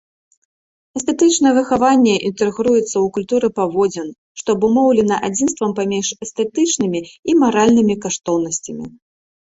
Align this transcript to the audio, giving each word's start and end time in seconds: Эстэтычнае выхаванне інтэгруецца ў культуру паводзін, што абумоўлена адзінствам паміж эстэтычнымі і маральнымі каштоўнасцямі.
Эстэтычнае 0.99 1.49
выхаванне 1.57 2.15
інтэгруецца 2.29 2.93
ў 2.93 3.07
культуру 3.17 3.47
паводзін, 3.59 4.09
што 4.41 4.49
абумоўлена 4.57 5.15
адзінствам 5.29 5.71
паміж 5.81 6.05
эстэтычнымі 6.27 6.99
і 7.07 7.31
маральнымі 7.43 7.95
каштоўнасцямі. 8.07 8.85